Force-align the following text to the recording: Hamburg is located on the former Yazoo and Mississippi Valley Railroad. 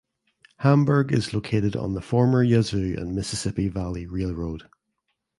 Hamburg 0.57 1.11
is 1.13 1.31
located 1.31 1.75
on 1.75 1.93
the 1.93 2.01
former 2.01 2.41
Yazoo 2.41 2.95
and 2.97 3.13
Mississippi 3.13 3.67
Valley 3.69 4.07
Railroad. 4.07 4.67